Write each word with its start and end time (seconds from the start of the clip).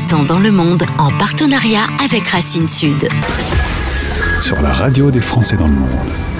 dans 0.00 0.40
le 0.40 0.50
monde 0.50 0.82
en 0.98 1.08
partenariat 1.18 1.84
avec 2.04 2.26
Racine 2.26 2.66
Sud. 2.66 3.08
Sur 4.42 4.60
la 4.60 4.72
radio 4.72 5.08
des 5.12 5.20
Français 5.20 5.56
dans 5.56 5.68
le 5.68 5.72
monde. 5.72 6.33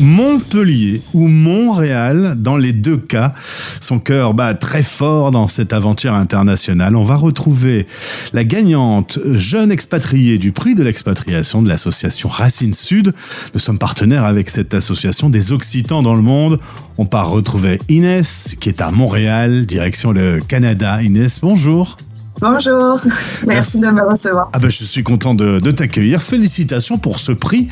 Montpellier 0.00 1.02
ou 1.12 1.26
Montréal, 1.26 2.36
dans 2.38 2.56
les 2.56 2.72
deux 2.72 2.96
cas, 2.96 3.34
son 3.80 3.98
cœur 3.98 4.32
bat 4.32 4.54
très 4.54 4.84
fort 4.84 5.32
dans 5.32 5.48
cette 5.48 5.72
aventure 5.72 6.14
internationale. 6.14 6.94
On 6.94 7.02
va 7.02 7.16
retrouver 7.16 7.86
la 8.32 8.44
gagnante 8.44 9.18
jeune 9.32 9.72
expatriée 9.72 10.38
du 10.38 10.52
prix 10.52 10.76
de 10.76 10.84
l'expatriation 10.84 11.62
de 11.62 11.68
l'association 11.68 12.28
Racine 12.28 12.74
Sud. 12.74 13.12
Nous 13.54 13.60
sommes 13.60 13.78
partenaires 13.78 14.24
avec 14.24 14.50
cette 14.50 14.72
association 14.72 15.30
des 15.30 15.52
Occitans 15.52 16.02
dans 16.02 16.14
le 16.14 16.22
monde. 16.22 16.60
On 16.96 17.06
part 17.06 17.30
retrouver 17.30 17.80
Inès, 17.88 18.56
qui 18.60 18.68
est 18.68 18.80
à 18.80 18.92
Montréal, 18.92 19.66
direction 19.66 20.12
le 20.12 20.40
Canada. 20.40 21.02
Inès, 21.02 21.40
bonjour. 21.40 21.98
Bonjour, 22.40 23.00
merci, 23.46 23.80
de 23.80 23.86
me 23.86 24.08
recevoir. 24.08 24.48
Ah 24.52 24.60
ben, 24.60 24.70
je 24.70 24.84
suis 24.84 25.02
content 25.02 25.34
de, 25.34 25.58
t'accueillir. 25.72 26.22
Félicitations 26.22 26.96
pour 26.96 27.18
ce 27.18 27.32
prix. 27.32 27.68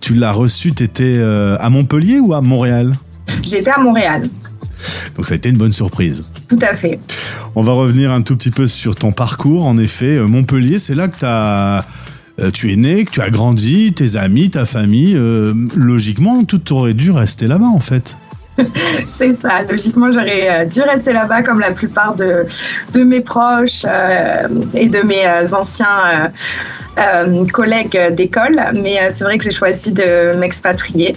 Tu 0.00 0.14
l'as 0.14 0.32
reçu, 0.32 0.72
tu 0.72 0.82
étais 0.82 1.16
euh, 1.16 1.56
à 1.58 1.70
Montpellier 1.70 2.20
ou 2.20 2.34
à 2.34 2.42
Montréal? 2.42 2.98
J'étais 3.42 3.70
à 3.70 3.78
Montréal. 3.78 4.28
Donc 5.16 5.26
ça 5.26 5.32
a 5.32 5.36
été 5.36 5.48
une 5.48 5.56
bonne 5.56 5.72
surprise. 5.72 6.26
Tout 6.48 6.58
à 6.60 6.74
fait. 6.74 7.00
On 7.54 7.62
va 7.62 7.72
revenir 7.72 8.12
un 8.12 8.20
tout 8.20 8.36
petit 8.36 8.50
peu 8.50 8.68
sur 8.68 8.94
ton 8.94 9.12
parcours. 9.12 9.66
En 9.66 9.78
effet, 9.78 10.16
euh, 10.16 10.26
Montpellier, 10.26 10.78
c'est 10.78 10.94
là 10.94 11.08
que 11.08 11.24
as, 11.24 11.86
euh, 12.40 12.50
tu 12.50 12.72
es 12.72 12.76
né, 12.76 13.04
que 13.06 13.10
tu 13.10 13.22
as 13.22 13.30
grandi, 13.30 13.94
tes 13.94 14.16
amis, 14.16 14.50
ta 14.50 14.66
famille. 14.66 15.18
logiquement, 15.74 16.44
tout 16.44 16.74
aurait 16.74 16.94
dû 16.94 17.10
rester 17.10 17.46
là-bas 17.46 17.68
en 17.68 17.80
fait. 17.80 18.18
C'est 19.06 19.34
ça. 19.34 19.62
Logiquement, 19.62 20.10
j'aurais 20.10 20.48
euh, 20.50 20.64
dû 20.64 20.82
rester 20.82 21.12
là-bas 21.12 21.42
comme 21.42 21.60
la 21.60 21.72
plupart 21.72 22.14
de, 22.14 22.46
de 22.92 23.04
mes 23.04 23.20
proches 23.20 23.84
euh, 23.86 24.48
et 24.74 24.88
de 24.88 25.00
mes 25.06 25.26
euh, 25.26 25.52
anciens 25.52 26.32
euh, 27.00 27.44
collègue 27.52 27.98
d'école, 28.12 28.60
mais 28.74 28.98
euh, 28.98 29.10
c'est 29.10 29.24
vrai 29.24 29.38
que 29.38 29.44
j'ai 29.44 29.50
choisi 29.50 29.92
de 29.92 30.38
m'expatrier. 30.38 31.16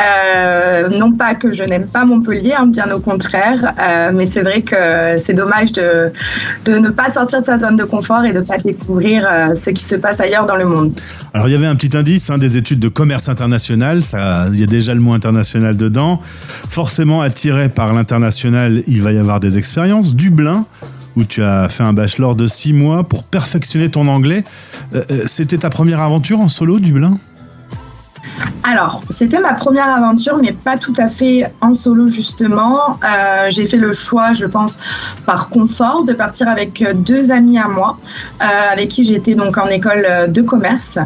Euh, 0.00 0.88
non 0.88 1.12
pas 1.12 1.34
que 1.34 1.52
je 1.52 1.62
n'aime 1.62 1.86
pas 1.86 2.04
Montpellier, 2.04 2.54
hein, 2.56 2.66
bien 2.66 2.90
au 2.92 3.00
contraire, 3.00 3.74
mais 4.12 4.26
c'est 4.26 4.42
vrai 4.42 4.62
que 4.62 5.20
c'est 5.22 5.34
dommage 5.34 5.72
de, 5.72 6.12
de 6.64 6.78
ne 6.78 6.90
pas 6.90 7.08
sortir 7.08 7.40
de 7.40 7.46
sa 7.46 7.58
zone 7.58 7.76
de 7.76 7.84
confort 7.84 8.24
et 8.24 8.32
de 8.32 8.40
ne 8.40 8.44
pas 8.44 8.58
découvrir 8.58 9.28
ce 9.54 9.70
qui 9.70 9.84
se 9.84 9.94
passe 9.96 10.20
ailleurs 10.20 10.46
dans 10.46 10.56
le 10.56 10.66
monde. 10.66 10.92
Alors 11.34 11.48
il 11.48 11.52
y 11.52 11.54
avait 11.54 11.66
un 11.66 11.76
petit 11.76 11.96
indice, 11.96 12.30
hein, 12.30 12.38
des 12.38 12.56
études 12.56 12.80
de 12.80 12.88
commerce 12.88 13.28
international, 13.28 14.02
ça, 14.02 14.46
il 14.52 14.60
y 14.60 14.62
a 14.62 14.66
déjà 14.66 14.94
le 14.94 15.00
mot 15.00 15.12
international 15.12 15.76
dedans. 15.76 16.20
Forcément 16.68 17.22
attiré 17.22 17.68
par 17.68 17.92
l'international, 17.92 18.82
il 18.86 19.02
va 19.02 19.12
y 19.12 19.18
avoir 19.18 19.40
des 19.40 19.58
expériences. 19.58 20.14
Dublin, 20.14 20.66
où 21.16 21.24
tu 21.24 21.42
as 21.42 21.68
fait 21.68 21.82
un 21.82 21.92
bachelor 21.92 22.34
de 22.34 22.46
six 22.46 22.72
mois 22.72 23.04
pour 23.04 23.24
perfectionner 23.24 23.90
ton 23.90 24.08
anglais. 24.08 24.44
Euh, 24.94 25.02
euh, 25.10 25.22
c'était 25.26 25.58
ta 25.58 25.70
première 25.70 26.00
aventure 26.00 26.40
en 26.40 26.48
solo, 26.48 26.78
Dublin 26.78 27.18
alors, 28.64 29.02
c'était 29.10 29.40
ma 29.40 29.52
première 29.52 29.88
aventure, 29.88 30.38
mais 30.40 30.52
pas 30.52 30.78
tout 30.78 30.94
à 30.96 31.08
fait 31.08 31.52
en 31.60 31.74
solo 31.74 32.06
justement. 32.06 32.96
Euh, 33.04 33.50
j'ai 33.50 33.66
fait 33.66 33.76
le 33.76 33.92
choix, 33.92 34.32
je 34.32 34.46
pense, 34.46 34.78
par 35.26 35.48
confort, 35.48 36.04
de 36.04 36.12
partir 36.12 36.48
avec 36.48 36.82
deux 36.94 37.32
amis 37.32 37.58
à 37.58 37.66
moi, 37.66 37.98
avec 38.38 38.88
qui 38.88 39.04
j'étais 39.04 39.34
donc 39.34 39.58
en 39.58 39.66
école 39.66 40.06
de 40.28 40.42
commerce. 40.42 40.98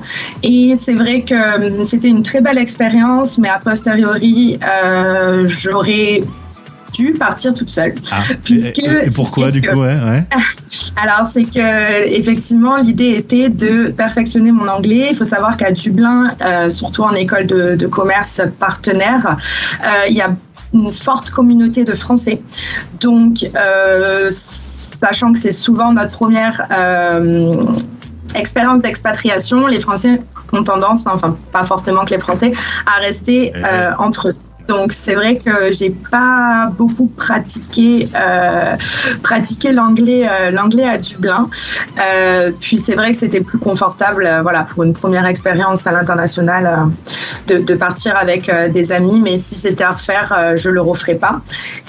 Et 0.42 0.74
c'est 0.76 0.94
vrai 0.94 1.22
que 1.22 1.84
c'était 1.84 2.08
une 2.08 2.22
très 2.22 2.42
belle 2.42 2.58
expérience, 2.58 3.38
mais 3.38 3.48
a 3.48 3.58
posteriori, 3.58 4.58
j'aurais 5.46 6.20
dû 6.96 7.12
partir 7.12 7.54
toute 7.54 7.70
seule. 7.70 7.94
Ah, 8.10 8.22
puisque 8.42 8.78
et, 8.78 9.10
pourquoi 9.14 9.50
du 9.50 9.62
coup 9.62 9.80
ouais, 9.80 9.96
Alors 10.96 11.26
c'est 11.26 11.44
que 11.44 12.08
effectivement 12.08 12.76
l'idée 12.76 13.10
était 13.10 13.48
de 13.48 13.88
perfectionner 13.88 14.52
mon 14.52 14.68
anglais. 14.68 15.08
Il 15.10 15.16
faut 15.16 15.24
savoir 15.24 15.56
qu'à 15.56 15.72
Dublin, 15.72 16.34
euh, 16.40 16.70
surtout 16.70 17.02
en 17.02 17.12
école 17.12 17.46
de, 17.46 17.86
commerce 17.86 18.40
partenaire, 18.58 19.36
euh, 19.82 20.08
il 20.08 20.16
y 20.16 20.20
a 20.20 20.34
une 20.72 20.92
forte 20.92 21.30
communauté 21.30 21.84
de 21.84 21.94
Français. 21.94 22.42
Donc 23.00 23.46
euh, 23.54 24.30
sachant 25.02 25.32
que 25.32 25.38
c'est 25.38 25.52
souvent 25.52 25.92
notre 25.92 26.12
première 26.12 26.62
expérience 28.34 28.82
d'expatriation, 28.82 29.66
les 29.66 29.80
Français 29.80 30.20
ont 30.52 30.64
tendance, 30.64 31.06
enfin 31.06 31.36
pas 31.52 31.64
forcément 31.64 32.04
que 32.04 32.14
les 32.14 32.20
Français, 32.20 32.52
à 32.86 33.00
rester 33.00 33.52
entre 33.98 34.28
eux. 34.28 34.36
Donc 34.68 34.92
c'est 34.92 35.14
vrai 35.14 35.38
que 35.38 35.72
j'ai 35.72 35.90
pas 35.90 36.70
beaucoup 36.76 37.06
pratiqué 37.06 38.08
euh, 38.14 38.76
pratiqué 39.22 39.72
l'anglais 39.72 40.26
euh, 40.28 40.50
l'anglais 40.50 40.88
à 40.88 40.98
Dublin. 40.98 41.48
Euh, 42.00 42.50
puis 42.60 42.78
c'est 42.78 42.94
vrai 42.94 43.12
que 43.12 43.16
c'était 43.16 43.40
plus 43.40 43.58
confortable 43.58 44.28
voilà 44.42 44.62
pour 44.62 44.82
une 44.84 44.92
première 44.92 45.26
expérience 45.26 45.86
à 45.86 45.92
l'international 45.92 46.90
de, 47.46 47.74
partir 47.74 48.16
avec 48.16 48.50
des 48.72 48.92
amis. 48.92 49.20
Mais 49.20 49.38
si 49.38 49.54
c'était 49.54 49.84
à 49.84 49.92
refaire, 49.92 50.54
je 50.56 50.70
le 50.70 50.80
referais 50.80 51.14
pas. 51.14 51.40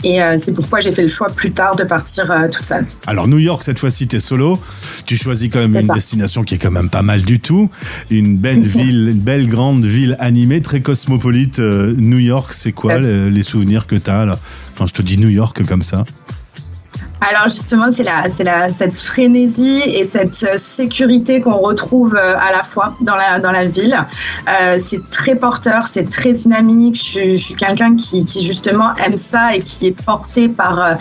Et 0.03 0.19
c'est 0.37 0.51
pourquoi 0.51 0.79
j'ai 0.79 0.91
fait 0.91 1.01
le 1.01 1.07
choix 1.07 1.29
plus 1.29 1.51
tard 1.51 1.75
de 1.75 1.83
partir 1.83 2.31
toute 2.51 2.65
seule. 2.65 2.85
Alors 3.05 3.27
New 3.27 3.39
York 3.39 3.63
cette 3.63 3.79
fois-ci 3.79 4.07
t'es 4.07 4.19
solo. 4.19 4.59
Tu 5.05 5.17
choisis 5.17 5.49
quand 5.49 5.59
même 5.59 5.75
une 5.75 5.87
destination 5.87 6.43
qui 6.43 6.55
est 6.55 6.57
quand 6.57 6.71
même 6.71 6.89
pas 6.89 7.01
mal 7.01 7.21
du 7.23 7.39
tout. 7.39 7.69
Une 8.11 8.37
belle 8.37 8.61
ville, 8.61 9.09
une 9.09 9.19
belle 9.19 9.47
grande 9.47 9.85
ville 9.85 10.15
animée, 10.19 10.61
très 10.61 10.81
cosmopolite. 10.81 11.59
New 11.59 12.19
York 12.19 12.53
c'est 12.53 12.66
quoi 12.71 12.97
les, 12.97 13.43
souvenirs 13.43 13.87
que 13.87 13.95
tu 13.95 14.09
as 14.09 14.25
là, 14.25 14.39
quand 14.77 14.87
je 14.87 14.93
te 14.93 15.01
dis 15.01 15.17
New 15.17 15.29
York 15.29 15.65
comme 15.65 15.81
ça? 15.81 16.05
Alors 17.19 17.47
justement, 17.47 17.89
c'est 17.89 18.03
la, 18.03 18.29
c'est 18.29 18.43
la, 18.43 18.69
cette 18.69 18.93
frénésie 18.93 19.81
et 19.85 20.03
cette 20.03 20.43
euh, 20.43 20.55
sécurité 20.55 21.41
qu'on 21.41 21.57
retrouve 21.57 22.15
euh, 22.15 22.35
à 22.37 22.51
la 22.51 22.61
fois 22.63 22.95
dans 23.01 23.15
la, 23.15 23.39
dans 23.39 23.51
la 23.51 23.65
ville. 23.65 23.97
Euh, 24.47 24.77
c'est 24.77 25.09
très 25.09 25.35
porteur, 25.35 25.87
c'est 25.87 26.07
très 26.09 26.33
dynamique. 26.33 26.95
Je, 26.95 27.35
suis 27.35 27.55
quelqu'un 27.55 27.95
qui, 27.95 28.23
qui, 28.23 28.45
justement 28.45 28.95
aime 29.03 29.17
ça 29.17 29.55
et 29.55 29.61
qui 29.61 29.87
est 29.87 30.01
porté 30.03 30.47
par, 30.47 30.79
euh, 30.79 30.93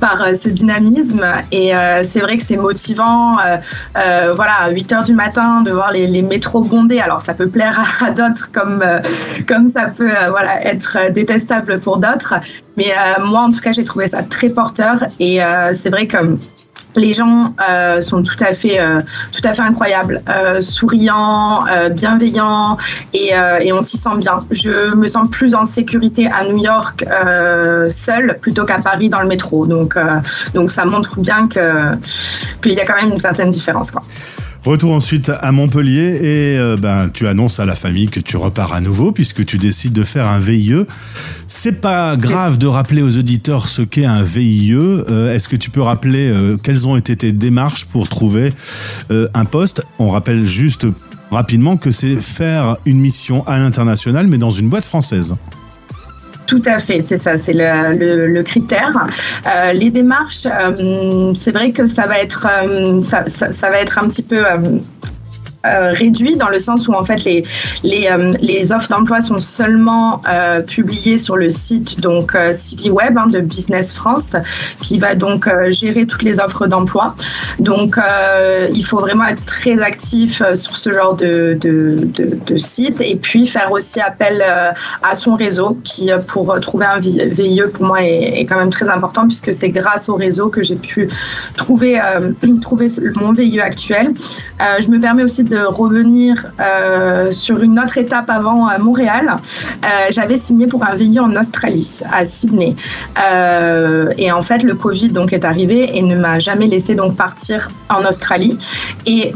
par 0.00 0.34
ce 0.34 0.48
dynamisme. 0.48 1.24
Et 1.52 1.72
c'est 2.02 2.20
vrai 2.20 2.36
que 2.36 2.42
c'est 2.42 2.56
motivant. 2.56 3.36
voilà, 3.94 4.52
à 4.62 4.70
8 4.70 4.92
heures 4.92 5.02
du 5.02 5.14
matin, 5.14 5.62
de 5.62 5.70
voir 5.70 5.92
les, 5.92 6.06
les 6.06 6.22
métros 6.22 6.60
bondés. 6.60 7.00
Alors 7.00 7.20
ça 7.20 7.34
peut 7.34 7.48
plaire 7.48 7.78
à, 8.00 8.06
à 8.06 8.10
d'autres 8.10 8.50
comme, 8.52 8.84
comme 9.46 9.68
ça 9.68 9.86
peut 9.86 10.12
voilà, 10.30 10.64
être 10.64 11.12
détestable 11.12 11.80
pour 11.80 11.98
d'autres. 11.98 12.34
Mais 12.78 12.94
moi, 13.24 13.40
en 13.40 13.50
tout 13.50 13.60
cas, 13.60 13.72
j'ai 13.72 13.82
trouvé 13.82 14.06
ça 14.06 14.22
très 14.22 14.50
porteur. 14.50 15.04
Et 15.18 15.42
euh, 15.42 15.72
c'est 15.72 15.90
vrai 15.90 16.06
que 16.06 16.16
les 16.94 17.12
gens 17.12 17.54
euh, 17.68 18.00
sont 18.00 18.22
tout 18.22 18.36
à 18.38 18.52
fait, 18.52 18.80
euh, 18.80 19.02
tout 19.32 19.40
à 19.44 19.52
fait 19.52 19.62
incroyables, 19.62 20.22
souriants, 20.60 21.64
bienveillants 21.90 22.76
et, 23.12 23.32
on 23.72 23.82
s'y 23.82 23.96
sent 23.96 24.18
bien. 24.18 24.44
Je 24.52 24.94
me 24.94 25.08
sens 25.08 25.28
plus 25.28 25.56
en 25.56 25.64
sécurité 25.64 26.28
à 26.28 26.44
New 26.44 26.58
York 26.58 27.04
seule 27.88 28.38
plutôt 28.40 28.64
qu'à 28.64 28.78
Paris 28.78 29.08
dans 29.08 29.20
le 29.20 29.28
métro. 29.28 29.66
Donc, 29.66 29.96
donc 30.54 30.70
ça 30.70 30.84
montre 30.84 31.18
bien 31.18 31.48
qu'il 31.48 32.72
y 32.72 32.80
a 32.80 32.84
quand 32.86 33.02
même 33.02 33.12
une 33.12 33.20
certaine 33.20 33.50
différence. 33.50 33.90
Quoi. 33.90 34.04
Retour 34.64 34.92
ensuite 34.92 35.30
à 35.40 35.52
Montpellier 35.52 36.18
et 36.20 36.58
euh, 36.58 36.76
ben, 36.76 37.08
tu 37.08 37.26
annonces 37.26 37.60
à 37.60 37.64
la 37.64 37.74
famille 37.74 38.08
que 38.08 38.20
tu 38.20 38.36
repars 38.36 38.72
à 38.72 38.80
nouveau 38.80 39.12
puisque 39.12 39.46
tu 39.46 39.56
décides 39.56 39.92
de 39.92 40.02
faire 40.02 40.26
un 40.26 40.40
VIE. 40.40 40.84
C'est 41.46 41.80
pas 41.80 42.16
grave 42.16 42.58
de 42.58 42.66
rappeler 42.66 43.02
aux 43.02 43.16
auditeurs 43.16 43.68
ce 43.68 43.82
qu'est 43.82 44.04
un 44.04 44.22
VIE. 44.22 44.74
Euh, 44.74 45.32
est-ce 45.32 45.48
que 45.48 45.56
tu 45.56 45.70
peux 45.70 45.80
rappeler 45.80 46.28
euh, 46.28 46.56
quelles 46.56 46.88
ont 46.88 46.96
été 46.96 47.16
tes 47.16 47.32
démarches 47.32 47.86
pour 47.86 48.08
trouver 48.08 48.52
un 49.10 49.44
poste? 49.44 49.84
On 49.98 50.10
rappelle 50.10 50.46
juste 50.46 50.86
rapidement 51.30 51.76
que 51.76 51.92
c'est 51.92 52.16
faire 52.16 52.76
une 52.84 52.98
mission 52.98 53.46
à 53.46 53.58
l'international 53.58 54.26
mais 54.26 54.38
dans 54.38 54.50
une 54.50 54.68
boîte 54.68 54.84
française. 54.84 55.36
Tout 56.48 56.62
à 56.64 56.78
fait, 56.78 57.02
c'est 57.02 57.18
ça, 57.18 57.36
c'est 57.36 57.52
le, 57.52 58.42
critère. 58.42 59.06
Euh, 59.46 59.74
les 59.74 59.90
démarches, 59.90 60.46
euh, 60.46 61.34
c'est 61.36 61.52
vrai 61.52 61.72
que 61.72 61.84
ça 61.84 62.06
va 62.06 62.18
être, 62.18 62.46
euh, 62.64 63.02
ça, 63.02 63.70
va 63.70 63.78
être 63.78 63.98
un 63.98 64.08
petit 64.08 64.22
peu 64.22 64.42
euh, 65.66 65.90
réduit 65.90 66.36
dans 66.36 66.50
le 66.50 66.60
sens 66.60 66.86
où 66.86 66.92
en 66.92 67.02
fait 67.02 67.24
les, 67.24 67.42
les, 67.82 68.06
euh, 68.06 68.76
offres 68.76 68.88
d'emploi 68.90 69.20
sont 69.20 69.40
seulement 69.40 70.22
euh, 70.28 70.60
publiées 70.60 71.18
sur 71.18 71.36
le 71.36 71.50
site 71.50 71.98
donc 71.98 72.36
CV 72.52 72.90
Web 72.90 73.18
hein, 73.18 73.26
de 73.26 73.40
Business 73.40 73.92
France 73.92 74.36
qui 74.80 74.98
va 74.98 75.16
donc 75.16 75.48
gérer 75.70 76.06
toutes 76.06 76.22
les 76.22 76.38
offres 76.38 76.68
d'emploi. 76.68 77.16
Donc 77.58 77.98
il 78.72 78.84
faut 78.84 79.00
vraiment 79.00 79.24
être 79.24 79.44
très 79.46 79.82
actif 79.82 80.42
sur 80.54 80.76
ce 80.76 80.92
genre 80.92 81.16
de, 81.16 81.58
de, 81.60 82.08
de, 82.46 82.56
site 82.56 83.00
et 83.00 83.16
puis 83.16 83.44
faire 83.46 83.72
aussi 83.72 84.00
appel 84.00 84.44
à 85.02 85.14
son 85.14 85.34
réseau 85.34 85.76
qui 85.82 86.10
pour 86.28 86.58
trouver 86.60 86.86
un 86.86 87.00
VIE 87.00 87.62
pour 87.72 87.84
moi 87.84 88.02
est, 88.02 88.40
est 88.40 88.46
quand 88.46 88.58
même 88.58 88.70
très 88.70 88.88
important 88.88 89.26
puisque 89.26 89.52
c'est 89.52 89.70
grâce 89.70 90.08
au 90.08 90.14
réseau 90.14 90.48
que 90.50 90.62
j'ai 90.62 90.76
pu 90.76 91.08
trouver, 91.56 92.00
trouver 92.60 92.86
mon 93.16 93.32
VIE 93.32 93.60
actuel. 93.60 94.12
je 94.80 94.88
me 94.88 95.00
permets 95.00 95.24
aussi 95.24 95.42
de 95.42 95.47
revenir 95.52 96.46
sur 97.30 97.62
une 97.62 97.78
autre 97.78 97.98
étape 97.98 98.30
avant 98.30 98.68
Montréal, 98.78 99.36
j'avais 100.10 100.36
signé 100.36 100.66
pour 100.66 100.84
un 100.84 100.94
VIE 100.94 101.20
en 101.20 101.34
Australie, 101.36 102.00
à 102.12 102.24
Sydney. 102.24 102.76
et 104.16 104.32
en 104.32 104.42
fait, 104.42 104.62
le 104.62 104.74
Covid 104.74 105.10
donc 105.10 105.32
est 105.32 105.44
arrivé 105.44 105.96
et 105.96 106.02
ne 106.02 106.16
m'a 106.16 106.38
jamais 106.38 106.66
laissé 106.66 106.94
donc 106.94 107.16
partir 107.16 107.70
en 107.88 108.04
Australie. 108.04 108.58
Et 109.06 109.32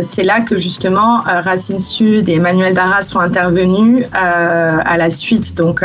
c'est 0.00 0.24
là 0.24 0.40
que 0.40 0.56
justement 0.56 1.20
Racine 1.24 1.80
Sud 1.80 2.28
et 2.28 2.34
Emmanuel 2.34 2.74
Darras 2.74 3.02
sont 3.02 3.20
intervenus 3.20 4.06
à 4.12 4.96
la 4.96 5.10
suite 5.10 5.54
donc 5.54 5.82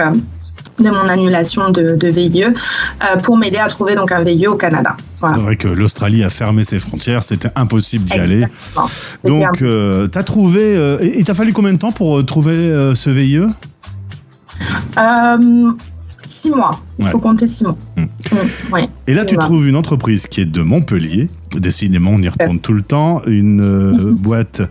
de 0.83 0.89
mon 0.89 1.09
annulation 1.09 1.71
de, 1.71 2.07
VIE 2.07 2.43
euh, 2.43 3.17
pour 3.23 3.37
m'aider 3.37 3.57
à 3.57 3.67
trouver 3.67 3.95
donc 3.95 4.11
un 4.11 4.23
VIE 4.23 4.47
au 4.47 4.55
Canada. 4.55 4.95
C'est 5.25 5.39
vrai 5.39 5.55
que 5.55 5.69
l'Australie 5.69 6.23
a 6.23 6.29
fermé 6.29 6.65
ses 6.65 6.79
frontières, 6.79 7.23
c'était 7.23 7.49
impossible 7.55 8.05
d'y 8.05 8.19
aller. 8.19 8.45
Donc, 9.23 9.61
euh, 9.61 10.07
tu 10.09 10.17
as 10.17 10.23
trouvé. 10.23 10.61
Euh, 10.61 10.97
et 11.01 11.23
t'as 11.23 11.33
fallu 11.33 11.53
combien 11.53 11.73
de 11.73 11.77
temps 11.77 11.93
pour 11.93 12.25
trouver 12.25 12.93
ce 12.93 13.09
VIE 13.09 13.47
Six 16.25 16.51
mois. 16.51 16.79
Il 16.99 17.07
faut 17.07 17.19
compter 17.19 17.47
six 17.47 17.65
mois. 17.65 17.75
Mmh. 17.97 18.03
Mmh, 18.03 18.77
et 19.07 19.13
là, 19.13 19.25
tu 19.25 19.35
trouves 19.37 19.67
une 19.67 19.75
entreprise 19.75 20.27
qui 20.27 20.39
est 20.39 20.45
de 20.45 20.61
Montpellier 20.61 21.29
Décidément, 21.59 22.11
on 22.11 22.21
y 22.21 22.29
retourne 22.29 22.59
tout 22.59 22.73
le 22.73 22.81
temps. 22.81 23.21
Une 23.25 23.61
euh, 23.61 24.13
boîte 24.19 24.61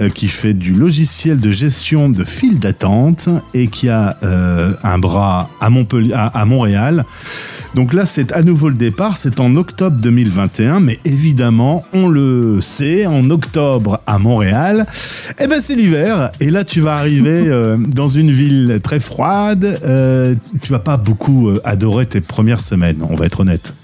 euh, 0.00 0.08
qui 0.08 0.28
fait 0.28 0.54
du 0.54 0.74
logiciel 0.74 1.40
de 1.40 1.50
gestion 1.50 2.08
de 2.08 2.24
files 2.24 2.58
d'attente 2.58 3.28
et 3.54 3.68
qui 3.68 3.88
a 3.88 4.16
euh, 4.22 4.72
un 4.82 4.98
bras 4.98 5.50
à, 5.60 5.70
Montpellier, 5.70 6.14
à, 6.14 6.44
Montréal. 6.44 7.04
Donc 7.74 7.92
là, 7.92 8.04
c'est 8.04 8.32
à 8.32 8.42
nouveau 8.42 8.68
le 8.68 8.74
départ. 8.74 9.16
C'est 9.16 9.40
en 9.40 9.56
octobre 9.56 10.00
2021, 10.00 10.80
mais 10.80 10.98
évidemment, 11.04 11.84
on 11.92 12.08
le 12.08 12.60
sait, 12.60 13.06
en 13.06 13.30
octobre 13.30 14.00
à 14.06 14.18
Montréal, 14.18 14.86
eh 15.38 15.46
ben 15.46 15.60
c'est 15.60 15.74
l'hiver. 15.74 16.30
Et 16.40 16.50
là, 16.50 16.64
tu 16.64 16.80
vas 16.80 16.96
arriver 16.96 17.44
dans 17.88 18.08
une 18.08 18.30
ville 18.30 18.80
très 18.82 19.00
froide. 19.00 19.78
tu 20.62 20.72
vas 20.72 20.78
pas 20.78 20.96
beaucoup 20.96 21.50
adorer 21.64 22.06
tes 22.06 22.20
premières 22.20 22.60
semaines. 22.60 23.02
On 23.08 23.14
va 23.14 23.26
être 23.26 23.40
honnête. 23.40 23.74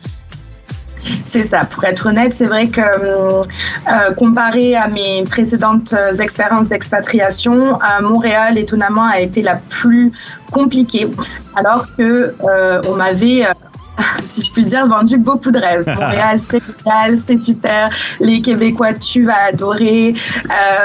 C'est 1.25 1.43
ça. 1.43 1.65
Pour 1.65 1.85
être 1.85 2.07
honnête, 2.07 2.33
c'est 2.33 2.47
vrai 2.47 2.69
que 2.69 2.81
euh, 2.81 4.15
comparé 4.17 4.77
à 4.77 4.89
mes 4.89 5.25
précédentes 5.25 5.93
euh, 5.93 6.15
expériences 6.15 6.69
d'expatriation, 6.69 7.79
Montréal, 8.01 8.59
étonnamment, 8.59 9.07
a 9.07 9.21
été 9.21 9.43
la 9.43 9.57
plus 9.57 10.13
compliquée, 10.51 11.09
alors 11.57 11.87
que 11.97 12.35
euh, 12.45 12.83
on 12.89 12.97
m'avait 12.97 13.47
si 14.23 14.43
je 14.43 14.51
puis 14.51 14.65
dire, 14.65 14.87
vendu 14.87 15.19
beaucoup 15.19 15.51
de 15.51 15.59
rêves. 15.59 15.87
Montréal, 16.01 16.39
c'est 16.41 16.63
génial, 16.63 17.17
c'est 17.17 17.37
super. 17.37 17.91
Les 18.21 18.41
Québécois, 18.41 18.95
tu 18.95 19.25
vas 19.25 19.45
adorer. 19.49 20.15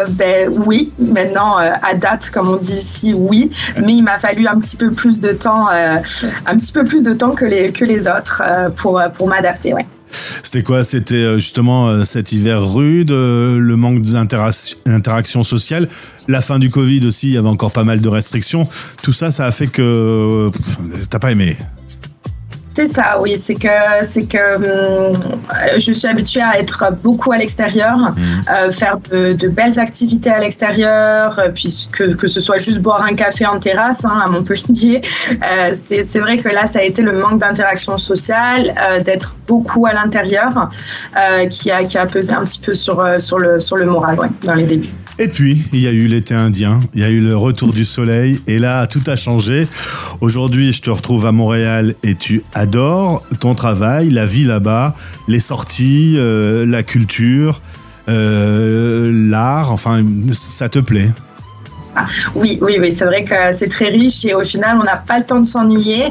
ben 0.10 0.50
oui, 0.66 0.92
maintenant, 1.00 1.58
à 1.58 1.94
date, 1.94 2.30
comme 2.32 2.50
on 2.50 2.58
dit 2.58 2.74
ici, 2.74 3.14
oui. 3.14 3.50
Mais 3.78 3.94
il 3.94 4.04
m'a 4.04 4.18
fallu 4.18 4.48
un 4.48 4.60
petit 4.60 4.76
peu 4.76 4.92
plus 4.92 5.20
de 5.20 5.32
temps, 5.32 5.68
un 5.70 6.58
petit 6.58 6.72
peu 6.72 6.84
plus 6.84 7.04
de 7.04 7.14
temps 7.14 7.32
que 7.32 7.46
les, 7.46 7.72
que 7.72 7.86
les 7.86 8.08
autres 8.08 8.42
pour, 8.76 9.02
pour 9.16 9.28
m'adapter, 9.28 9.74
ouais. 9.74 9.86
C'était 10.10 10.64
quoi? 10.64 10.84
C'était 10.84 11.16
euh, 11.16 11.40
justement 11.40 11.90
euh, 11.90 12.04
cet 12.04 12.32
hiver 12.32 12.66
rude, 12.66 13.12
euh, 13.12 13.60
le 13.60 13.76
manque 13.76 14.02
d'interaction 14.02 15.44
sociale, 15.44 15.88
la 16.28 16.42
fin 16.42 16.60
du 16.60 16.70
Covid 16.70 17.06
aussi, 17.06 17.28
il 17.28 17.34
y 17.34 17.38
avait 17.38 17.48
encore 17.48 17.72
pas 17.72 17.84
mal 17.84 18.02
de 18.02 18.10
restrictions. 18.10 18.68
Tout 19.04 19.14
ça, 19.14 19.32
ça 19.32 19.46
a 19.46 19.52
fait 19.52 19.68
que 19.68 20.50
t'as 21.10 21.20
pas 21.20 21.32
aimé 21.32 21.58
c'est 22.78 22.86
ça, 22.86 23.18
oui. 23.20 23.36
C'est 23.38 23.56
que, 23.56 23.68
c'est 24.04 24.26
que 24.26 24.56
hum, 24.58 25.14
je 25.80 25.92
suis 25.92 26.08
habituée 26.08 26.44
à 26.44 26.60
être 26.60 26.94
beaucoup 27.02 27.32
à 27.32 27.38
l'extérieur, 27.40 27.98
mmh. 27.98 28.16
euh, 28.52 28.72
faire 28.72 29.00
de, 29.10 29.48
belles 29.48 29.80
activités 29.80 30.30
à 30.30 30.38
l'extérieur, 30.38 31.40
euh, 31.40 31.50
puisque 31.50 32.16
que 32.16 32.28
ce 32.28 32.40
soit 32.40 32.60
juste 32.60 32.78
boire 32.80 33.02
un 33.02 33.16
café 33.16 33.48
en 33.48 33.60
terrasse 33.60 34.06
hein, 34.06 34.22
à 34.24 34.28
Montpellier. 34.28 35.02
Euh, 35.48 35.74
c'est, 35.74 36.20
vrai 36.20 36.38
que 36.38 36.50
là, 36.50 36.66
ça 36.66 36.80
a 36.80 36.82
été 36.82 37.02
le 37.02 37.14
manque 37.14 37.40
d'interaction 37.40 37.98
sociale, 37.98 38.74
d'être 39.06 39.36
beaucoup 39.48 39.86
à 39.86 39.94
l'intérieur, 39.94 40.70
qui, 41.50 41.72
a, 41.72 41.84
qui 41.84 41.98
a 41.98 42.06
pesé 42.06 42.34
un 42.34 42.44
petit 42.44 42.60
peu 42.60 42.74
sur, 42.74 43.04
sur, 43.20 43.40
le, 43.40 43.60
sur 43.60 43.78
le 43.78 43.86
moral 43.86 44.20
ouais, 44.20 44.28
dans 44.44 44.56
les 44.56 44.66
débuts. 44.66 44.94
Et 45.20 45.28
puis, 45.28 45.64
il 45.74 45.80
y 45.80 45.88
a 45.88 45.92
eu 45.92 46.06
l'été 46.08 46.36
indien, 46.36 46.82
il 46.94 47.02
y 47.02 47.04
a 47.04 47.10
eu 47.10 47.20
le 47.20 47.36
retour 47.36 47.74
du 47.74 47.86
soleil, 47.86 48.40
et 48.46 48.60
là, 48.60 48.86
tout 48.86 49.02
a 49.08 49.16
changé. 49.16 49.68
Aujourd'hui, 50.22 50.74
je 50.74 50.82
te 50.82 50.92
retrouve 50.92 51.26
à 51.26 51.32
Montréal 51.32 51.96
et 52.04 52.14
tu 52.14 52.44
adores 52.54 53.24
ton 53.40 53.56
travail, 53.56 54.10
la 54.12 54.28
vie 54.28 54.46
là-bas, 54.46 54.96
les 55.28 55.40
sorties, 55.40 56.16
euh, 56.18 56.66
la 56.68 56.84
culture, 56.84 57.62
euh, 58.10 59.12
l'art, 59.30 59.72
enfin, 59.72 60.06
ça 60.32 60.70
te 60.70 60.80
plaît 60.80 61.12
oui, 62.36 62.60
oui, 62.62 62.78
oui, 62.80 62.92
c'est 62.92 63.06
vrai 63.06 63.24
que 63.24 63.36
c'est 63.52 63.70
très 63.70 63.90
riche 63.90 64.26
et 64.26 64.34
au 64.34 64.44
final, 64.44 64.78
on 64.80 64.84
n'a 64.84 64.98
pas 64.98 65.20
le 65.20 65.26
temps 65.26 65.40
de 65.40 65.46
s'ennuyer. 65.46 66.06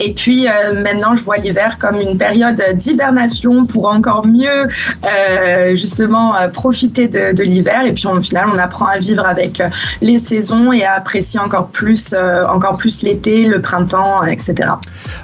Et 0.00 0.12
puis 0.12 0.46
euh, 0.46 0.82
maintenant, 0.82 1.14
je 1.14 1.22
vois 1.22 1.36
l'hiver 1.36 1.78
comme 1.78 1.96
une 1.96 2.18
période 2.18 2.62
d'hibernation 2.74 3.66
pour 3.66 3.86
encore 3.86 4.26
mieux 4.26 4.68
euh, 4.68 5.74
justement 5.74 6.36
euh, 6.36 6.48
profiter 6.48 7.08
de, 7.08 7.42
l'hiver. 7.42 7.84
Et 7.86 7.92
puis 7.92 8.06
au 8.06 8.20
final, 8.20 8.48
on 8.52 8.58
apprend 8.58 8.86
à 8.86 8.98
vivre 8.98 9.26
avec 9.26 9.62
les 10.00 10.18
saisons 10.18 10.72
et 10.72 10.84
à 10.84 10.94
apprécier 10.94 11.40
encore 11.40 11.68
plus, 11.68 12.14
encore 12.48 12.76
plus 12.76 13.02
l'été, 13.02 13.46
le 13.46 13.60
printemps, 13.60 14.22
etc. 14.24 14.54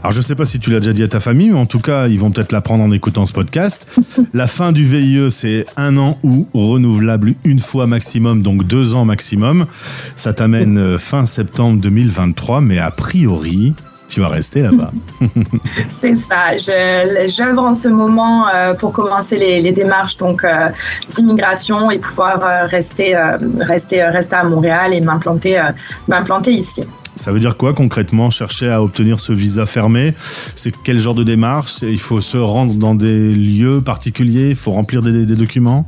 Alors 0.00 0.12
je 0.12 0.18
ne 0.18 0.22
sais 0.22 0.34
pas 0.34 0.44
si 0.44 0.58
tu 0.58 0.70
l'as 0.70 0.80
déjà 0.80 0.92
dit 0.92 1.02
à 1.02 1.08
ta 1.08 1.20
famille, 1.20 1.50
mais 1.50 1.58
en 1.58 1.66
tout 1.66 1.80
cas, 1.80 2.08
ils 2.08 2.18
vont 2.18 2.30
peut-être 2.30 2.52
l'apprendre 2.52 2.82
en 2.82 2.90
écoutant 2.90 3.24
ce 3.26 3.32
podcast. 3.32 3.86
La 4.34 4.46
fin 4.46 4.72
du 4.72 4.84
VIE, 4.84 5.30
c'est 5.30 5.66
un 5.76 5.96
an 5.96 6.18
ou 6.24 6.48
renouvelable 6.54 7.34
une 7.44 7.60
fois 7.60 7.86
maximum, 7.86 8.42
donc 8.42 8.66
deux 8.66 8.94
ans 8.94 9.04
maximum. 9.04 9.66
Ça 10.16 10.32
t'amène 10.32 10.78
euh, 10.78 10.98
fin 10.98 11.26
septembre 11.26 11.80
2023, 11.80 12.60
mais 12.60 12.78
a 12.78 12.90
priori, 12.90 13.74
tu 14.08 14.20
vas 14.20 14.28
rester 14.28 14.62
là-bas. 14.62 14.92
c'est 15.88 16.14
ça. 16.14 16.56
J'œuvre 16.56 17.62
en 17.62 17.74
ce 17.74 17.88
moment 17.88 18.48
euh, 18.48 18.74
pour 18.74 18.92
commencer 18.92 19.36
les, 19.36 19.72
démarches 19.72 20.16
donc 20.16 20.44
euh, 20.44 20.68
d'immigration 21.08 21.90
et 21.90 21.98
pouvoir 21.98 22.68
rester, 22.68 23.16
rester, 23.60 24.04
rester 24.04 24.36
à 24.36 24.44
Montréal 24.44 24.94
et 24.94 25.00
m'implanter, 25.00 25.62
m'implanter 26.08 26.52
ici. 26.52 26.84
Ça 27.16 27.32
veut 27.32 27.40
dire 27.40 27.56
quoi 27.56 27.74
concrètement 27.74 28.30
chercher 28.30 28.70
à 28.70 28.80
obtenir 28.80 29.18
ce 29.18 29.32
visa 29.32 29.66
fermé? 29.66 30.14
C'est 30.54 30.72
quel 30.84 31.00
genre 31.00 31.16
de 31.16 31.24
démarche? 31.24 31.82
Il 31.82 31.98
faut 31.98 32.20
se 32.20 32.36
rendre 32.36 32.74
dans 32.74 32.94
des 32.94 33.34
lieux 33.34 33.80
particuliers? 33.80 34.50
Il 34.50 34.56
faut 34.56 34.70
remplir 34.70 35.02
des 35.02 35.26
documents? 35.26 35.84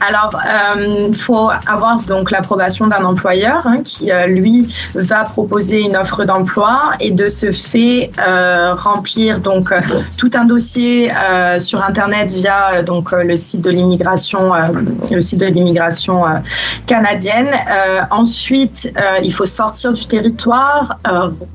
Alors, 0.00 0.30
il 0.76 0.80
euh, 0.80 1.12
faut 1.12 1.50
avoir 1.66 2.02
donc 2.02 2.30
l'approbation 2.30 2.86
d'un 2.86 3.04
employeur 3.04 3.66
hein, 3.66 3.78
qui, 3.82 4.10
euh, 4.10 4.26
lui, 4.26 4.74
va 4.94 5.24
proposer 5.24 5.82
une 5.82 5.96
offre 5.96 6.24
d'emploi 6.24 6.92
et 7.00 7.10
de 7.10 7.28
ce 7.28 7.52
fait 7.52 8.10
euh, 8.18 8.74
remplir 8.74 9.40
donc 9.40 9.72
tout 10.16 10.30
un 10.34 10.44
dossier 10.44 11.10
sur 11.58 11.82
Internet 11.82 12.30
via 12.30 12.82
donc 12.82 13.12
le 13.12 13.36
site 13.36 13.62
de 13.62 13.70
l'immigration, 13.70 14.52
le 15.10 15.20
site 15.20 15.40
de 15.40 15.46
l'immigration 15.46 16.24
canadienne. 16.86 17.50
ensuite, 18.10 18.92
il 19.22 19.32
faut 19.32 19.46
sortir 19.46 19.92
du 19.92 20.06
territoire, 20.06 20.98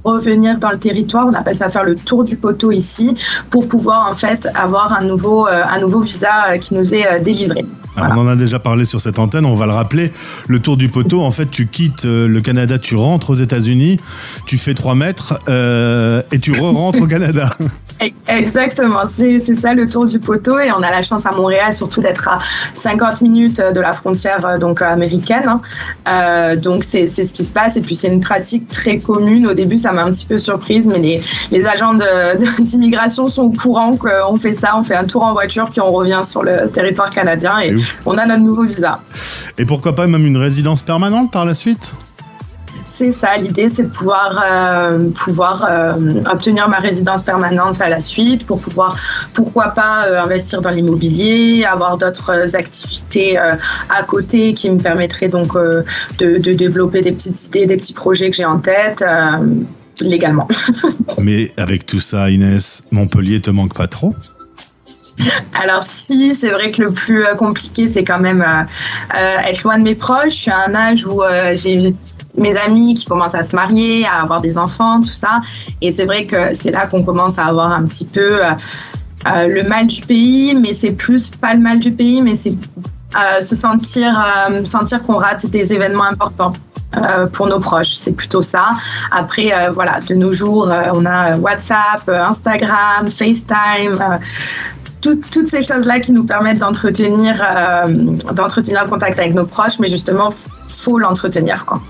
revenir 0.04 0.58
dans 0.58 0.72
le 0.72 0.80
territoire. 0.80 1.28
On 1.28 1.34
appelle 1.34 1.58
ça 1.58 1.70
faire 1.70 1.84
le 1.84 1.96
tour 1.96 2.24
du 2.24 2.36
poteau 2.36 2.72
ici 2.72 3.14
pour 3.50 3.68
pouvoir 3.68 4.10
en 4.10 4.16
fait 4.16 4.48
avoir 4.56 4.94
un 4.94 5.04
nouveau, 5.04 5.48
un 5.48 5.80
nouveau 5.80 6.00
visa 6.00 6.58
qui 6.60 6.74
nous 6.74 6.94
est 6.94 7.20
délivré. 7.22 7.66
On 8.02 8.18
en 8.18 8.28
a 8.28 8.36
déjà 8.36 8.60
parlé 8.60 8.86
sur 8.86 9.02
cette 9.02 9.20
antenne, 9.20 9.46
on 9.46 9.56
va 9.56 9.66
le 9.66 9.74
rappeler. 9.74 10.12
Le 10.48 10.60
tour 10.60 10.78
du 10.78 10.90
poteau, 10.90 11.22
en 11.22 11.32
fait, 11.32 11.50
tu 11.50 11.68
quittes 11.68 12.06
euh, 12.06 12.28
le 12.28 12.42
Canada, 12.42 12.78
tu 12.78 12.96
rentres 12.96 13.30
aux 13.30 13.36
États-Unis, 13.36 14.00
tu 14.46 14.58
fais 14.58 14.74
3 14.74 14.96
mètres 14.96 15.40
euh, 15.48 16.22
et 16.32 16.40
tu 16.40 16.54
re-rentres 16.54 17.02
au 17.02 17.08
Canada. 17.08 17.50
Exactement, 18.28 19.06
c'est 19.08 19.40
ça 19.40 19.74
le 19.74 19.90
tour 19.90 20.06
du 20.06 20.20
poteau 20.20 20.58
et 20.60 20.72
on 20.72 20.82
a 20.82 20.90
la 20.90 21.02
chance 21.02 21.26
à 21.26 21.32
Montréal 21.32 21.74
surtout 21.74 22.00
d'être 22.00 22.28
à 22.28 22.40
50 22.74 23.22
minutes 23.22 23.62
de 23.62 23.82
la 23.82 23.94
frontière 23.94 24.46
euh, 24.46 24.58
donc 24.58 24.82
américaine. 24.82 25.60
Hein. 26.06 26.56
donc 26.56 26.84
c'est 26.84 27.08
ce 27.08 27.34
qui 27.34 27.44
se 27.44 27.52
passe 27.52 27.76
et 27.76 27.82
puis 27.82 27.96
c'est 27.96 28.08
une 28.08 28.22
pratique 28.22 28.70
très 28.70 29.00
commune. 29.00 29.48
Au 29.48 29.54
début 29.54 29.78
ça 29.78 29.92
m'a 29.92 30.04
un 30.04 30.12
petit 30.12 30.26
peu 30.26 30.38
surprise 30.38 30.86
mais 30.88 31.00
les, 31.00 31.22
les 31.52 31.68
agents 31.68 31.98
d'immigration 32.60 33.28
sont 33.28 33.44
au 33.44 33.52
courant 33.52 33.98
qu'on 33.98 34.38
fait 34.38 34.54
ça, 34.54 34.78
on 34.78 34.84
fait 34.84 34.96
un 34.96 35.06
tour 35.06 35.24
en 35.24 35.34
voiture 35.34 35.70
puis 35.70 35.82
on 35.82 35.92
revient 35.92 36.22
sur 36.24 36.44
le 36.44 36.70
territoire 36.70 37.10
canadien 37.10 37.60
et 37.60 37.76
on 38.06 38.18
a 38.18 38.26
notre 38.26 38.44
nouveau 38.44 38.64
visa. 38.64 39.02
Et 39.58 39.66
pourquoi 39.66 39.94
pas 39.94 40.08
même 40.08 40.26
une 40.26 40.38
résidence 40.38 40.84
permanente 40.84 41.32
par 41.32 41.46
la 41.46 41.54
suite? 41.54 41.96
C'est 43.00 43.14
ça, 43.14 43.38
l'idée, 43.38 43.70
c'est 43.70 43.84
de 43.84 43.88
pouvoir, 43.88 44.44
euh, 44.46 45.10
pouvoir 45.12 45.66
euh, 45.70 46.22
obtenir 46.30 46.68
ma 46.68 46.80
résidence 46.80 47.24
permanente 47.24 47.80
à 47.80 47.88
la 47.88 48.02
suite 48.02 48.46
pour 48.46 48.60
pouvoir, 48.60 48.98
pourquoi 49.34 49.70
pas, 49.70 50.06
euh, 50.06 50.22
investir 50.22 50.60
dans 50.60 50.70
l'immobilier, 50.70 51.64
avoir 51.64 51.98
d'autres 51.98 52.58
activités 52.58 53.38
à 53.38 54.04
côté 54.06 54.54
qui 54.54 54.70
me 54.70 54.80
permettraient 54.80 55.30
donc 55.30 55.56
de, 55.56 55.86
de, 56.20 56.54
développer 56.54 57.02
des 57.02 57.14
petites 57.14 57.46
idées, 57.46 57.66
des 57.68 57.78
petits 57.78 57.94
projets 57.94 58.30
que 58.30 58.36
j'ai 58.36 58.46
en 58.46 58.60
tête 58.60 59.04
légalement. 60.02 60.48
Mais 61.18 61.52
avec 61.56 61.86
tout 61.86 62.02
ça, 62.02 62.30
Inès, 62.30 62.84
Montpellier 62.92 63.40
te 63.40 63.50
manque 63.50 63.76
pas 63.76 63.88
trop? 63.88 64.14
Alors 65.54 65.84
si, 65.84 66.36
c'est 66.36 66.50
vrai 66.50 66.72
que 66.72 66.82
le 66.82 66.92
plus 66.92 67.24
compliqué, 67.38 67.88
c'est 67.88 68.04
quand 68.04 68.20
même 68.20 68.46
être 69.16 69.64
loin 69.64 69.78
de 69.78 69.84
mes 69.84 69.96
proches. 69.96 70.32
Je 70.32 70.42
suis 70.42 70.52
à 70.52 70.66
un 70.68 70.76
âge 70.76 71.06
où 71.06 71.22
j'ai 71.56 71.96
mes 72.38 72.56
amis 72.56 72.94
qui 72.94 73.06
commencent 73.06 73.36
à 73.36 73.42
se 73.42 73.56
marier, 73.56 74.06
à 74.06 74.22
avoir 74.22 74.42
des 74.42 74.58
enfants, 74.58 75.02
tout 75.02 75.12
ça. 75.12 75.42
Et 75.82 75.92
c'est 75.92 76.06
vrai 76.06 76.26
que 76.26 76.54
c'est 76.54 76.72
là 76.72 76.88
qu'on 76.88 77.04
commence 77.04 77.38
à 77.38 77.46
avoir 77.46 77.72
un 77.72 77.86
petit 77.86 78.06
peu 78.06 78.42
euh, 79.28 79.48
le 79.48 79.64
mal 79.64 79.88
du 79.88 80.02
pays, 80.02 80.56
mais 80.56 80.74
c'est 80.74 80.92
plus 80.92 81.30
pas 81.30 81.54
le 81.54 81.60
mal 81.60 81.80
du 81.80 81.92
pays, 81.92 82.22
mais 82.22 82.36
c'est 82.36 82.54
euh, 82.54 83.42
se 83.42 83.56
sentir, 83.56 84.18
euh, 84.50 84.64
sentir 84.64 85.04
qu'on 85.04 85.18
rate 85.18 85.46
des 85.48 85.74
événements 85.74 86.06
importants. 86.06 86.54
pour 87.34 87.46
nos 87.46 87.60
proches, 87.60 87.94
c'est 87.94 88.14
plutôt 88.14 88.42
ça. 88.42 88.72
Après, 89.12 89.54
voilà, 89.72 90.00
de 90.08 90.16
nos 90.16 90.32
jours, 90.32 90.72
on 90.92 91.06
a 91.06 91.38
WhatsApp, 91.38 92.10
Instagram, 92.10 93.08
FaceTime, 93.08 94.20
toutes 95.02 95.48
ces 95.48 95.62
choses-là 95.62 96.00
qui 96.00 96.12
nous 96.12 96.26
permettent 96.26 96.58
d'entretenir, 96.60 97.42
d'entretenir 98.34 98.84
le 98.84 98.90
contact 98.90 99.20
avec 99.20 99.34
nos 99.34 99.46
proches, 99.46 99.80
mais 99.80 99.88
justement, 99.88 100.30
faut 100.68 101.00
l'entretenir, 101.00 101.66
quoi. 101.66 101.82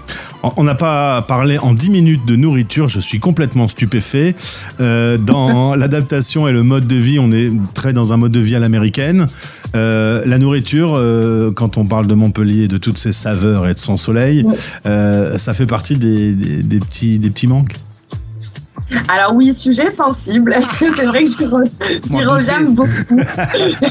On 0.55 0.63
n'a 0.63 0.75
pas 0.75 1.21
parlé 1.21 1.57
en 1.57 1.73
10 1.73 1.89
minutes 1.89 2.25
de 2.25 2.35
nourriture, 2.37 2.87
je 2.87 2.99
suis 2.99 3.19
complètement 3.19 3.67
stupéfait. 3.67 4.35
Euh, 4.79 5.17
dans 5.17 5.75
l'adaptation 5.75 6.47
et 6.47 6.53
le 6.53 6.63
mode 6.63 6.87
de 6.87 6.95
vie, 6.95 7.19
on 7.19 7.31
est 7.31 7.51
très 7.73 7.91
dans 7.91 8.13
un 8.13 8.17
mode 8.17 8.31
de 8.31 8.39
vie 8.39 8.55
à 8.55 8.59
l'américaine. 8.59 9.27
Euh, 9.75 10.21
la 10.25 10.37
nourriture, 10.37 10.93
euh, 10.95 11.51
quand 11.51 11.77
on 11.77 11.85
parle 11.85 12.07
de 12.07 12.13
Montpellier, 12.13 12.67
de 12.67 12.77
toutes 12.77 12.97
ses 12.97 13.11
saveurs 13.11 13.67
et 13.67 13.73
de 13.73 13.79
son 13.79 13.97
soleil, 13.97 14.45
ça 14.85 15.53
fait 15.53 15.65
partie 15.65 15.97
des, 15.97 16.33
des, 16.33 16.79
petits, 16.79 17.19
des 17.19 17.29
petits 17.29 17.47
manques? 17.47 17.77
Alors 19.07 19.35
oui, 19.35 19.53
sujet 19.53 19.89
sensible. 19.89 20.55
c'est 20.77 21.05
vrai 21.05 21.25
que 21.25 21.29
j'y 22.05 22.23
reviens 22.23 22.61
beaucoup. 22.61 23.19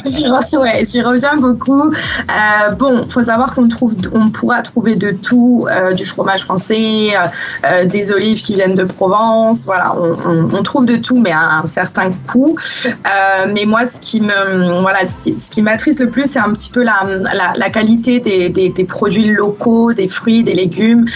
j'y 0.84 1.02
reviens 1.02 1.36
beaucoup. 1.36 1.90
Euh, 1.90 2.70
bon, 2.72 3.08
faut 3.08 3.22
savoir 3.22 3.52
qu'on 3.54 3.68
trouve, 3.68 3.94
on 4.12 4.30
pourra 4.30 4.62
trouver 4.62 4.96
de 4.96 5.10
tout, 5.10 5.66
euh, 5.70 5.92
du 5.92 6.06
fromage 6.06 6.42
français, 6.42 7.10
euh, 7.14 7.26
euh, 7.64 7.84
des 7.84 8.10
olives 8.10 8.42
qui 8.42 8.54
viennent 8.54 8.74
de 8.74 8.84
Provence. 8.84 9.64
Voilà, 9.66 9.94
on, 9.96 10.48
on, 10.52 10.62
trouve 10.62 10.86
de 10.86 10.96
tout, 10.96 11.18
mais 11.18 11.32
à 11.32 11.60
un 11.62 11.66
certain 11.66 12.10
coût. 12.26 12.56
Euh, 12.86 13.46
mais 13.52 13.64
moi, 13.64 13.86
ce 13.86 14.00
qui 14.00 14.20
me, 14.20 14.80
voilà, 14.80 15.00
ce 15.04 15.50
qui, 15.50 15.62
m'attriste 15.62 16.00
le 16.00 16.10
plus, 16.10 16.26
c'est 16.26 16.38
un 16.38 16.52
petit 16.52 16.70
peu 16.70 16.82
la, 16.82 17.00
la, 17.34 17.52
la 17.54 17.70
qualité 17.70 18.20
des, 18.20 18.48
des, 18.48 18.68
des, 18.68 18.84
produits 18.84 19.32
locaux, 19.32 19.92
des 19.92 20.08
fruits, 20.08 20.42
des 20.42 20.54
légumes. 20.54 21.06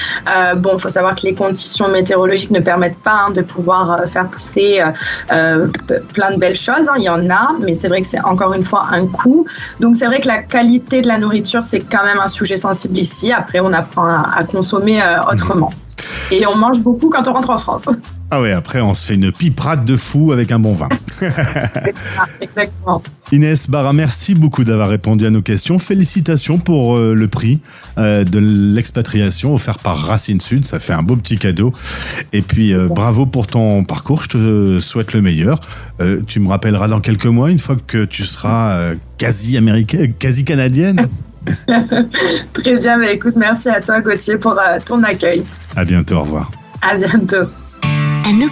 bon, 0.57 0.79
faut 0.79 0.89
savoir 0.89 1.15
que 1.15 1.23
les 1.23 1.35
conditions 1.35 1.89
météorologiques 1.89 2.51
ne 2.51 2.61
permettent 2.61 2.99
pas 2.99 3.27
hein, 3.27 3.31
de 3.31 3.43
pouvoir 3.43 3.72
euh, 3.73 4.07
faire 4.07 4.29
pousser 4.29 4.81
euh, 4.81 4.91
euh, 5.33 5.69
plein 6.13 6.33
de 6.33 6.39
belles 6.39 6.57
choses. 6.57 6.89
Hein. 6.89 6.95
Il 6.99 7.05
y 7.05 7.09
en 7.09 7.29
a, 7.31 7.53
mais 7.61 7.75
c'est 7.75 7.89
vrai 7.89 8.03
que 8.03 8.07
c'est 8.07 8.21
encore 8.21 8.53
une 8.55 8.63
fois 8.63 8.87
un 8.91 9.07
coût. 9.07 9.47
Donc 9.81 9.97
c'est 9.97 10.07
vrai 10.07 10.21
que 10.21 10.29
la 10.29 10.43
qualité 10.43 11.03
de 11.03 11.09
la 11.09 11.19
nourriture, 11.19 11.65
c'est 11.65 11.81
quand 11.81 12.05
même 12.05 12.21
un 12.21 12.29
sujet 12.29 12.57
sensible 12.57 12.99
ici. 12.99 13.33
Après, 13.33 13.61
on 13.61 13.73
apprend 13.73 14.07
à, 14.07 14.45
consommer 14.45 15.01
autrement. 15.31 15.73
Et 16.31 16.47
on 16.47 16.57
mange 16.57 16.81
beaucoup 16.81 17.09
quand 17.09 17.27
on 17.29 17.33
rentre 17.33 17.51
en 17.51 17.59
France. 17.59 17.89
Ah 18.31 18.41
ouais, 18.41 18.53
après 18.53 18.81
on 18.81 18.95
se 18.95 19.07
fait 19.07 19.15
une 19.15 19.31
piperade 19.31 19.85
de 19.85 19.97
fou 19.97 20.33
avec 20.33 20.51
un 20.53 20.59
bon 20.59 20.73
vin. 20.73 20.89
Exactement. 22.41 23.03
Inès 23.33 23.69
Barra, 23.69 23.93
merci 23.93 24.35
beaucoup 24.35 24.65
d'avoir 24.65 24.89
répondu 24.89 25.27
à 25.27 25.31
nos 25.31 25.43
questions. 25.43 25.79
Félicitations 25.79 26.59
pour 26.59 26.97
euh, 26.97 27.15
le 27.15 27.29
prix 27.29 27.61
euh, 27.99 28.25
de 28.25 28.39
l'expatriation 28.39 29.55
offert 29.55 29.79
par 29.79 29.97
Racine 29.97 30.41
Sud. 30.41 30.65
Ça 30.65 30.79
fait 30.79 30.93
un 30.93 31.03
beau 31.03 31.17
petit 31.17 31.39
cadeau. 31.39 31.73
Et 32.33 32.43
puis 32.43 32.75
euh, 32.75 32.89
bravo 32.89 33.27
pour 33.27 33.47
ton 33.47 33.85
parcours. 33.85 34.23
Je 34.25 34.29
te 34.29 34.81
souhaite 34.81 35.13
le 35.13 35.23
meilleur. 35.23 35.61
tu 36.27 36.41
me 36.41 36.49
rappelleras 36.49 36.89
dans 36.89 37.01
quelques 37.01 37.27
mois, 37.27 37.51
une 37.51 37.59
fois 37.59 37.77
que 37.87 38.05
tu 38.05 38.25
seras 38.25 38.93
quasi 39.19 39.57
américaine, 39.57 40.13
quasi 40.15 40.45
canadienne. 40.45 41.09
Très 42.53 42.79
bien, 42.79 42.99
mais 42.99 43.15
écoute, 43.15 43.35
merci 43.37 43.69
à 43.69 43.81
toi 43.81 44.01
Gauthier 44.01 44.37
pour 44.37 44.59
ton 44.85 45.03
accueil. 45.03 45.45
À 45.75 45.85
bientôt, 45.85 46.17
au 46.17 46.21
revoir. 46.21 46.51
À 46.83 46.97
bientôt. 46.97 47.49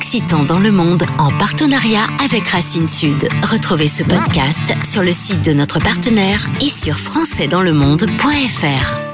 Un 0.00 0.02
Occitan 0.02 0.44
dans 0.44 0.58
le 0.58 0.72
monde 0.72 1.04
en 1.18 1.28
partenariat 1.28 2.06
avec 2.24 2.48
Racine 2.48 2.88
Sud. 2.88 3.28
Retrouvez 3.42 3.88
ce 3.88 4.02
podcast 4.02 4.74
sur 4.82 5.02
le 5.02 5.12
site 5.12 5.42
de 5.42 5.52
notre 5.52 5.78
partenaire 5.78 6.48
et 6.62 6.70
sur 6.70 6.98
françaisdanslemonde.fr. 6.98 9.09